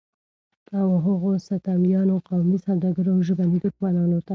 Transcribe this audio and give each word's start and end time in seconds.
او 0.79 0.89
هغو 1.05 1.31
ستمیانو، 1.47 2.15
قومي 2.27 2.57
سوداګرو 2.67 3.09
او 3.15 3.19
ژبني 3.27 3.57
دښمنانو 3.65 4.17
ته 4.25 4.29